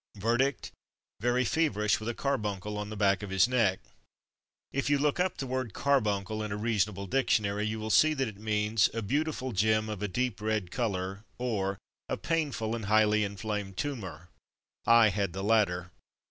Verdict: 0.17 0.71
"Very 1.19 1.45
feverish, 1.45 1.99
with 1.99 2.09
a 2.09 2.15
carbuncle 2.15 2.75
on 2.75 2.89
the 2.89 2.97
back 2.97 3.21
of 3.21 3.29
his 3.29 3.47
neck." 3.47 3.81
If 4.73 4.89
you 4.89 4.97
look 4.97 5.19
up 5.19 5.37
the 5.37 5.45
word 5.45 5.75
carbuncle 5.75 6.41
in 6.41 6.51
a 6.51 6.57
reasonable 6.57 7.05
dictionary 7.05 7.67
you 7.67 7.79
will 7.79 7.91
see 7.91 8.15
that 8.15 8.27
it 8.27 8.33
128 8.33 8.33
From 8.33 8.45
Mud 8.47 8.73
to 8.73 8.73
Mufti 8.73 8.95
means— 8.95 9.05
"A 9.05 9.07
beautiful 9.07 9.51
gem 9.51 9.89
of 9.89 10.01
a 10.01 10.07
deep 10.07 10.41
red 10.41 10.71
colour''; 10.71 11.23
or^— 11.39 11.77
"A 12.09 12.17
painful 12.17 12.75
and 12.75 12.85
highly 12.85 13.23
in 13.23 13.37
flamed 13.37 13.77
tumour.'' 13.77 14.29
I 15.01 15.09
had 15.09 15.33
the 15.33 15.43
latter. 15.43 15.91